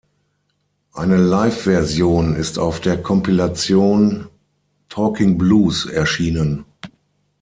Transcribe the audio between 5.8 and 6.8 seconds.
erschienen.